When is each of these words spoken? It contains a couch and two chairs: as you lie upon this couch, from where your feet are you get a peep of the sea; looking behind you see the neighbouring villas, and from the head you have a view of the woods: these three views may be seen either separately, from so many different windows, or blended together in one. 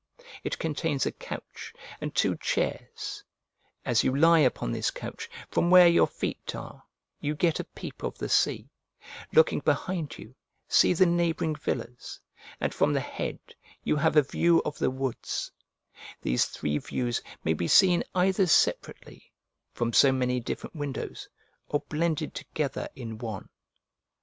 It 0.43 0.57
contains 0.57 1.05
a 1.05 1.11
couch 1.11 1.75
and 2.01 2.15
two 2.15 2.35
chairs: 2.37 3.23
as 3.85 4.03
you 4.03 4.17
lie 4.17 4.39
upon 4.39 4.71
this 4.71 4.89
couch, 4.89 5.29
from 5.51 5.69
where 5.69 5.87
your 5.87 6.07
feet 6.07 6.55
are 6.55 6.83
you 7.19 7.35
get 7.35 7.59
a 7.59 7.63
peep 7.65 8.01
of 8.01 8.17
the 8.17 8.27
sea; 8.27 8.71
looking 9.31 9.59
behind 9.59 10.17
you 10.17 10.33
see 10.67 10.93
the 10.95 11.05
neighbouring 11.05 11.55
villas, 11.55 12.19
and 12.59 12.73
from 12.73 12.93
the 12.93 12.99
head 12.99 13.37
you 13.83 13.95
have 13.95 14.15
a 14.17 14.23
view 14.23 14.59
of 14.65 14.79
the 14.79 14.89
woods: 14.89 15.51
these 16.23 16.45
three 16.45 16.79
views 16.79 17.21
may 17.43 17.53
be 17.53 17.67
seen 17.67 18.03
either 18.15 18.47
separately, 18.47 19.31
from 19.71 19.93
so 19.93 20.11
many 20.11 20.39
different 20.39 20.75
windows, 20.75 21.29
or 21.69 21.81
blended 21.81 22.33
together 22.33 22.89
in 22.95 23.19
one. 23.19 23.49